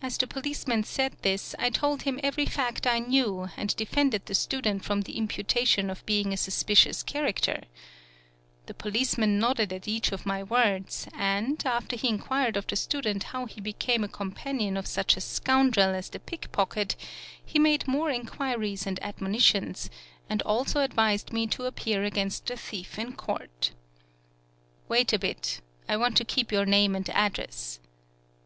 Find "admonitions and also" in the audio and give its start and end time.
19.04-20.80